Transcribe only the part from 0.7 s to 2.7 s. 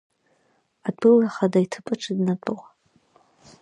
Атәыла ахада иҭыԥаҿы днатәо.